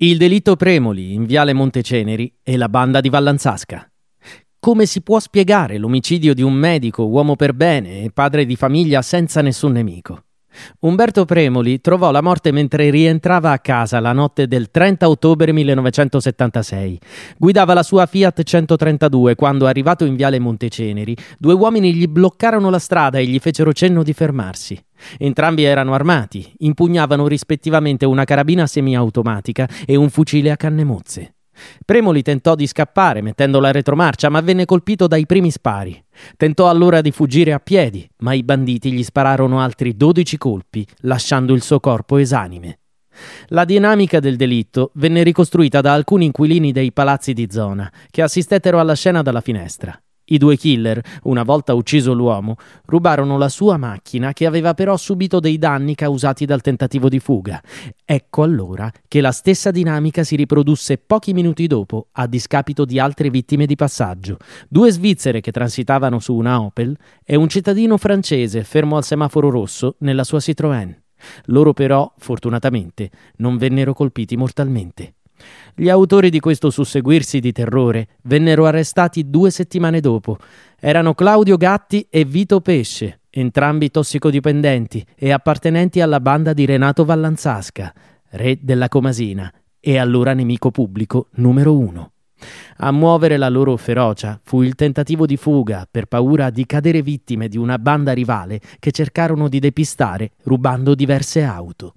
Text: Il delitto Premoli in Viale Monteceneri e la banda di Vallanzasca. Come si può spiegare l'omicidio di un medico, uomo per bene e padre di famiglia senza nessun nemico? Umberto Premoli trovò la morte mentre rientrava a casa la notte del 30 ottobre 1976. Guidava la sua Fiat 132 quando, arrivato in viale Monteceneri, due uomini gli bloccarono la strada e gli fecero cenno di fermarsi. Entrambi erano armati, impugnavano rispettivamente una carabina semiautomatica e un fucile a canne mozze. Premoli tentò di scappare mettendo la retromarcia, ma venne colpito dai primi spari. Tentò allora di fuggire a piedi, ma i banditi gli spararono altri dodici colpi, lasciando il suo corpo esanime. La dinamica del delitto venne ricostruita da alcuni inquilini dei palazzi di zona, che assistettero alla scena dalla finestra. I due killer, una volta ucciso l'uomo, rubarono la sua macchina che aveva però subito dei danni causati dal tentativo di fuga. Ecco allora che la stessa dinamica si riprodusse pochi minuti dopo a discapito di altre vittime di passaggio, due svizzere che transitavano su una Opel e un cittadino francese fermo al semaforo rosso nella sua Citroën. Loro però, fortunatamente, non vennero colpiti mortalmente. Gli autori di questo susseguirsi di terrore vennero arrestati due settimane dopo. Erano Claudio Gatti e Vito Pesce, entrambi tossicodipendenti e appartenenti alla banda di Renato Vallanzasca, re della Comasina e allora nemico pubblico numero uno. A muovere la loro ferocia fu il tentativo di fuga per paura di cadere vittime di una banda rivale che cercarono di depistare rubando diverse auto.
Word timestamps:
Il 0.00 0.16
delitto 0.16 0.54
Premoli 0.54 1.12
in 1.12 1.24
Viale 1.24 1.52
Monteceneri 1.52 2.32
e 2.44 2.56
la 2.56 2.68
banda 2.68 3.00
di 3.00 3.08
Vallanzasca. 3.08 3.90
Come 4.60 4.86
si 4.86 5.02
può 5.02 5.18
spiegare 5.18 5.76
l'omicidio 5.76 6.34
di 6.34 6.42
un 6.42 6.52
medico, 6.52 7.02
uomo 7.08 7.34
per 7.34 7.52
bene 7.52 8.04
e 8.04 8.12
padre 8.12 8.46
di 8.46 8.54
famiglia 8.54 9.02
senza 9.02 9.42
nessun 9.42 9.72
nemico? 9.72 10.27
Umberto 10.80 11.24
Premoli 11.24 11.80
trovò 11.80 12.10
la 12.10 12.20
morte 12.20 12.52
mentre 12.52 12.90
rientrava 12.90 13.52
a 13.52 13.58
casa 13.58 14.00
la 14.00 14.12
notte 14.12 14.46
del 14.46 14.70
30 14.70 15.08
ottobre 15.08 15.52
1976. 15.52 16.98
Guidava 17.36 17.74
la 17.74 17.82
sua 17.82 18.06
Fiat 18.06 18.42
132 18.42 19.34
quando, 19.34 19.66
arrivato 19.66 20.04
in 20.04 20.16
viale 20.16 20.38
Monteceneri, 20.38 21.16
due 21.38 21.54
uomini 21.54 21.94
gli 21.94 22.06
bloccarono 22.06 22.70
la 22.70 22.78
strada 22.78 23.18
e 23.18 23.26
gli 23.26 23.38
fecero 23.38 23.72
cenno 23.72 24.02
di 24.02 24.12
fermarsi. 24.12 24.78
Entrambi 25.16 25.64
erano 25.64 25.94
armati, 25.94 26.52
impugnavano 26.58 27.26
rispettivamente 27.26 28.04
una 28.04 28.24
carabina 28.24 28.66
semiautomatica 28.66 29.68
e 29.86 29.96
un 29.96 30.10
fucile 30.10 30.50
a 30.50 30.56
canne 30.56 30.84
mozze. 30.84 31.34
Premoli 31.84 32.22
tentò 32.22 32.54
di 32.54 32.66
scappare 32.66 33.20
mettendo 33.20 33.60
la 33.60 33.70
retromarcia, 33.70 34.28
ma 34.28 34.40
venne 34.40 34.64
colpito 34.64 35.06
dai 35.06 35.26
primi 35.26 35.50
spari. 35.50 36.02
Tentò 36.36 36.68
allora 36.68 37.00
di 37.00 37.10
fuggire 37.10 37.52
a 37.52 37.60
piedi, 37.60 38.08
ma 38.18 38.32
i 38.32 38.42
banditi 38.42 38.92
gli 38.92 39.02
spararono 39.02 39.60
altri 39.60 39.96
dodici 39.96 40.36
colpi, 40.36 40.86
lasciando 41.00 41.54
il 41.54 41.62
suo 41.62 41.80
corpo 41.80 42.16
esanime. 42.16 42.78
La 43.48 43.64
dinamica 43.64 44.20
del 44.20 44.36
delitto 44.36 44.90
venne 44.94 45.22
ricostruita 45.22 45.80
da 45.80 45.92
alcuni 45.92 46.26
inquilini 46.26 46.72
dei 46.72 46.92
palazzi 46.92 47.32
di 47.32 47.48
zona, 47.50 47.90
che 48.10 48.22
assistettero 48.22 48.78
alla 48.78 48.94
scena 48.94 49.22
dalla 49.22 49.40
finestra. 49.40 50.00
I 50.30 50.38
due 50.38 50.56
killer, 50.56 51.00
una 51.24 51.42
volta 51.42 51.74
ucciso 51.74 52.12
l'uomo, 52.12 52.56
rubarono 52.86 53.38
la 53.38 53.48
sua 53.48 53.76
macchina 53.76 54.32
che 54.32 54.46
aveva 54.46 54.74
però 54.74 54.96
subito 54.96 55.40
dei 55.40 55.58
danni 55.58 55.94
causati 55.94 56.44
dal 56.44 56.60
tentativo 56.60 57.08
di 57.08 57.18
fuga. 57.18 57.62
Ecco 58.04 58.42
allora 58.42 58.90
che 59.06 59.20
la 59.20 59.32
stessa 59.32 59.70
dinamica 59.70 60.24
si 60.24 60.36
riprodusse 60.36 60.98
pochi 60.98 61.32
minuti 61.32 61.66
dopo 61.66 62.08
a 62.12 62.26
discapito 62.26 62.84
di 62.84 62.98
altre 62.98 63.30
vittime 63.30 63.66
di 63.66 63.76
passaggio, 63.76 64.36
due 64.68 64.90
svizzere 64.90 65.40
che 65.40 65.52
transitavano 65.52 66.18
su 66.18 66.34
una 66.34 66.60
Opel 66.60 66.96
e 67.24 67.36
un 67.36 67.48
cittadino 67.48 67.96
francese 67.96 68.64
fermo 68.64 68.96
al 68.96 69.04
semaforo 69.04 69.50
rosso 69.50 69.96
nella 70.00 70.24
sua 70.24 70.38
Citroën. 70.38 70.94
Loro 71.46 71.72
però, 71.72 72.12
fortunatamente, 72.16 73.10
non 73.36 73.56
vennero 73.56 73.92
colpiti 73.92 74.36
mortalmente. 74.36 75.14
Gli 75.74 75.88
autori 75.88 76.30
di 76.30 76.40
questo 76.40 76.70
susseguirsi 76.70 77.40
di 77.40 77.52
terrore 77.52 78.08
vennero 78.22 78.66
arrestati 78.66 79.28
due 79.30 79.50
settimane 79.50 80.00
dopo. 80.00 80.38
Erano 80.78 81.14
Claudio 81.14 81.56
Gatti 81.56 82.06
e 82.10 82.24
Vito 82.24 82.60
Pesce, 82.60 83.20
entrambi 83.30 83.90
tossicodipendenti 83.90 85.04
e 85.16 85.32
appartenenti 85.32 86.00
alla 86.00 86.20
banda 86.20 86.52
di 86.52 86.64
Renato 86.64 87.04
Vallanzasca, 87.04 87.92
re 88.30 88.58
della 88.60 88.88
Comasina 88.88 89.52
e 89.80 89.98
allora 89.98 90.34
nemico 90.34 90.70
pubblico 90.70 91.28
numero 91.34 91.76
uno. 91.76 92.12
A 92.78 92.92
muovere 92.92 93.36
la 93.36 93.48
loro 93.48 93.76
ferocia 93.76 94.40
fu 94.42 94.62
il 94.62 94.74
tentativo 94.74 95.26
di 95.26 95.36
fuga 95.36 95.86
per 95.90 96.06
paura 96.06 96.50
di 96.50 96.66
cadere 96.66 97.02
vittime 97.02 97.48
di 97.48 97.56
una 97.56 97.78
banda 97.78 98.12
rivale 98.12 98.60
che 98.78 98.92
cercarono 98.92 99.48
di 99.48 99.58
depistare 99.58 100.32
rubando 100.44 100.94
diverse 100.94 101.42
auto. 101.42 101.94